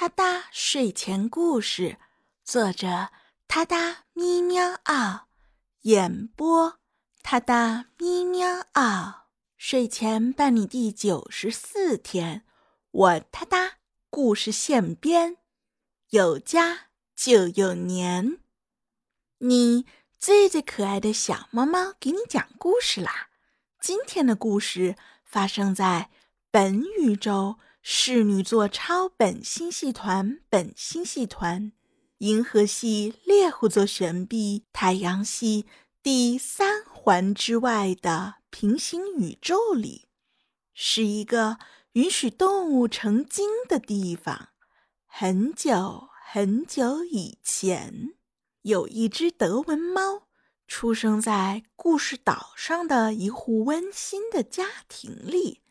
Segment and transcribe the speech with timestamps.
[0.00, 1.98] 他哒睡前故事，
[2.44, 3.08] 作者
[3.48, 5.26] 他哒咪喵嗷，
[5.80, 6.78] 演播
[7.24, 9.26] 他哒咪喵嗷。
[9.56, 12.44] 睡前伴你第九十四天，
[12.92, 15.38] 我他哒故事现编，
[16.10, 18.38] 有家就有年。
[19.38, 19.84] 你
[20.16, 23.30] 最最可爱的小猫猫给你讲故事啦！
[23.80, 24.94] 今天的故事
[25.24, 26.08] 发生在
[26.52, 27.58] 本宇宙。
[27.80, 31.72] 侍女座超本星系团、本星系团、
[32.18, 35.66] 银河系猎户座旋臂、太阳系
[36.02, 40.08] 第三环之外的平行宇宙里，
[40.74, 41.58] 是一个
[41.92, 44.50] 允许动物成精的地方。
[45.06, 48.14] 很久很久以前，
[48.62, 50.28] 有一只德文猫
[50.66, 55.62] 出生在故事岛上的一户温馨的家庭里，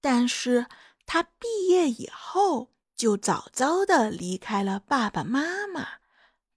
[0.00, 0.66] 但是。
[1.06, 6.00] 他毕业以后就早早的离开了爸爸妈妈，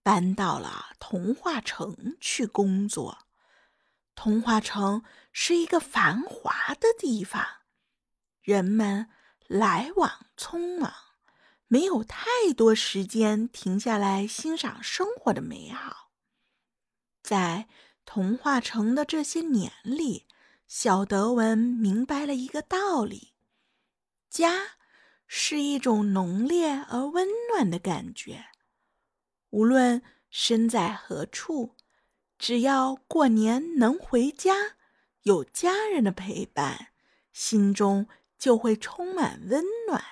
[0.04, 3.20] 搬到了童话城去工作。
[4.16, 7.46] 童话城是一个繁华的地方，
[8.42, 9.10] 人们
[9.46, 10.92] 来往匆忙，
[11.68, 16.12] 没有太多时间停下来欣赏生活的美好。
[17.22, 17.68] 在
[18.06, 20.26] 童话城的这些年里，
[20.68, 23.34] 小德文明白了一个道理。
[24.38, 24.78] 家
[25.26, 28.46] 是一种浓烈而温暖的感觉，
[29.50, 31.76] 无论身在何处，
[32.38, 34.76] 只要过年能回家，
[35.24, 36.90] 有家人的陪伴，
[37.34, 38.08] 心中
[38.38, 40.04] 就会充满温暖。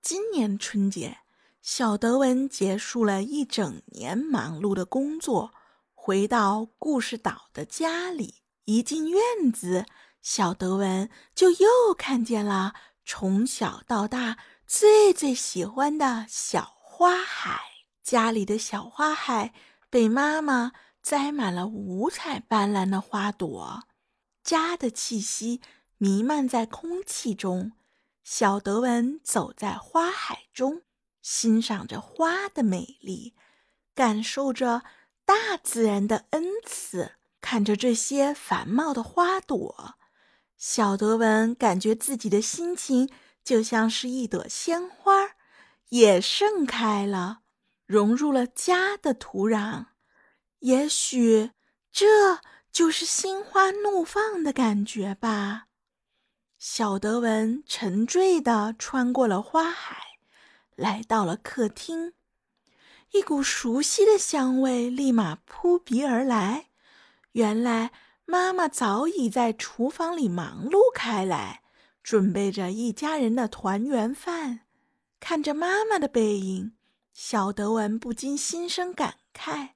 [0.00, 1.18] 今年春节，
[1.60, 5.52] 小德文结束了一整年忙碌的工作，
[5.92, 9.84] 回到故事岛的家里，一进院子，
[10.22, 12.72] 小德文就又看见了。
[13.08, 17.60] 从小到大最最喜欢的小花海，
[18.02, 19.54] 家里的小花海
[19.88, 23.84] 被妈妈栽满了五彩斑斓的花朵，
[24.42, 25.60] 家的气息
[25.98, 27.72] 弥漫在空气中。
[28.24, 30.82] 小德文走在花海中，
[31.22, 33.36] 欣赏着花的美丽，
[33.94, 34.82] 感受着
[35.24, 39.94] 大自然的恩赐，看着这些繁茂的花朵。
[40.56, 43.10] 小德文感觉自己的心情
[43.44, 45.36] 就像是一朵鲜花，
[45.90, 47.40] 也盛开了，
[47.84, 49.86] 融入了家的土壤。
[50.60, 51.50] 也许
[51.92, 52.40] 这
[52.72, 55.66] 就是心花怒放的感觉吧。
[56.58, 59.98] 小德文沉醉地穿过了花海，
[60.74, 62.14] 来到了客厅，
[63.12, 66.68] 一股熟悉的香味立马扑鼻而来。
[67.32, 67.92] 原来。
[68.28, 71.62] 妈妈早已在厨房里忙碌开来，
[72.02, 74.62] 准备着一家人的团圆饭。
[75.20, 76.72] 看着妈妈的背影，
[77.14, 79.70] 小德文不禁心生感慨：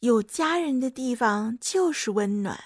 [0.00, 2.62] 有家人的地方就是温暖。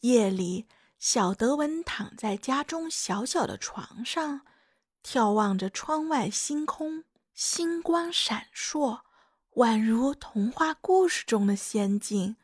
[0.00, 0.66] 夜里，
[0.98, 4.42] 小德文躺在家中小小的床上，
[5.02, 9.00] 眺望着窗外星空，星光闪烁，
[9.54, 12.36] 宛如童话故事中的仙境。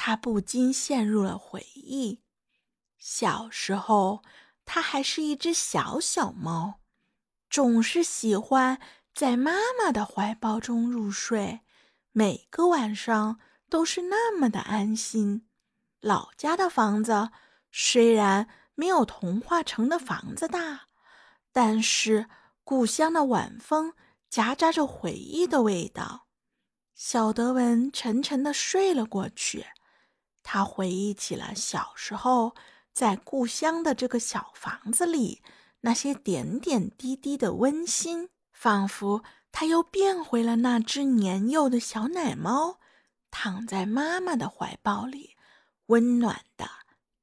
[0.00, 2.22] 他不禁陷入了回忆。
[2.98, 4.22] 小时候，
[4.64, 6.78] 他还是一只小小猫，
[7.50, 8.80] 总是喜欢
[9.12, 11.62] 在妈妈的怀抱中入睡，
[12.12, 15.48] 每个晚上都是那么的安心。
[16.00, 17.30] 老家的房子
[17.72, 20.82] 虽然没有童话城的房子大，
[21.50, 22.28] 但是
[22.62, 23.94] 故乡的晚风
[24.30, 26.28] 夹杂着回忆的味道。
[26.94, 29.66] 小德文沉沉的睡了过去。
[30.50, 32.54] 他回忆起了小时候
[32.90, 35.42] 在故乡的这个小房子里
[35.82, 39.22] 那些点点滴滴的温馨，仿佛
[39.52, 42.78] 他又变回了那只年幼的小奶猫，
[43.30, 45.36] 躺在妈妈的怀抱里，
[45.88, 46.66] 温暖的、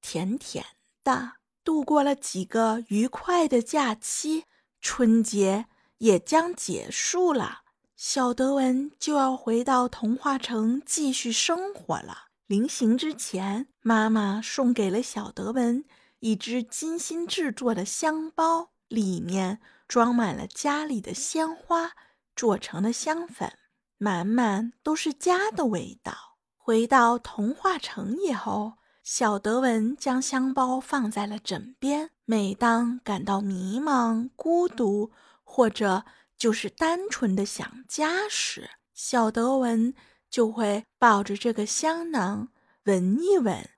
[0.02, 0.64] 甜甜
[1.04, 4.46] 的，度过了几个愉快的假期。
[4.80, 5.66] 春节
[5.98, 7.64] 也将结束了，
[7.96, 12.25] 小德文就要回到童话城继续生活了。
[12.48, 15.84] 临行之前，妈妈送给了小德文
[16.20, 21.94] 一只精心制作的香包，里面装满了家里的鲜花
[22.36, 23.52] 做成的香粉，
[23.98, 26.38] 满满都是家的味道。
[26.56, 32.12] 回到童话城以后，小德文将香包放在了枕边。
[32.26, 35.12] 每当感到迷茫、孤独，
[35.44, 36.06] 或者
[36.38, 39.96] 就是单纯的想家时，小德文。
[40.30, 42.50] 就会抱着这个香囊
[42.84, 43.70] 闻一闻，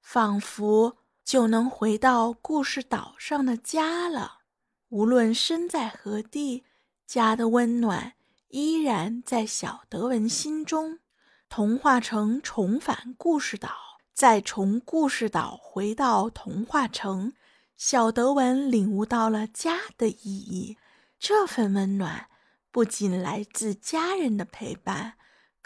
[0.00, 4.38] 仿佛就能回到故事岛上的家了。
[4.88, 6.64] 无论身在何地，
[7.06, 8.14] 家的温暖
[8.48, 11.00] 依然在小德文心中。
[11.48, 13.70] 童话城重返故事岛，
[14.12, 17.32] 再从故事岛回到童话城，
[17.76, 20.76] 小德文领悟到了家的意义。
[21.18, 22.28] 这份温暖
[22.70, 25.14] 不仅来自家人的陪伴，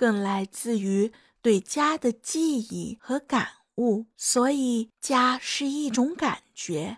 [0.01, 1.13] 更来自于
[1.43, 4.07] 对家的记忆和感悟。
[4.17, 6.97] 所以，家是一种感觉，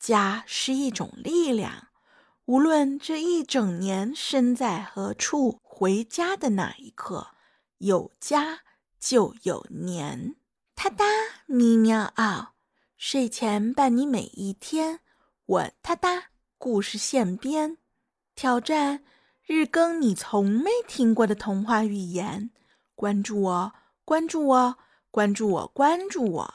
[0.00, 1.86] 家是一种力量。
[2.46, 7.28] 无论这一整年身在何处，回家的那一刻，
[7.78, 8.62] 有家
[8.98, 10.34] 就有年。
[10.74, 11.04] 哒哒
[11.46, 12.54] 咪喵嗷，
[12.96, 14.98] 睡前伴你每一天。
[15.46, 17.78] 我哒哒故事现编，
[18.34, 19.04] 挑战
[19.52, 22.50] 日更你从没听过的童话语言。
[22.94, 23.72] 关注我，
[24.04, 24.78] 关注我，
[25.10, 26.54] 关注我，关注我。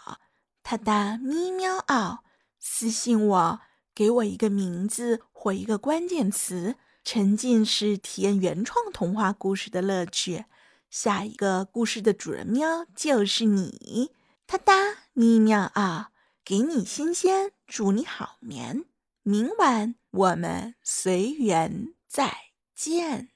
[0.63, 2.19] 哒哒咪喵嗷，
[2.57, 3.59] 私信我。
[3.93, 10.45] 给我一个名字或一个关键词，沉浸式体验原创童话故事的乐趣。
[10.89, 14.11] 下一个故事的主人喵就是你，
[14.47, 14.73] 哒哒
[15.11, 16.11] 咪喵啊！
[16.45, 18.85] 给你新鲜，祝你好眠。
[19.23, 22.33] 明晚我们随缘再
[22.75, 23.29] 见。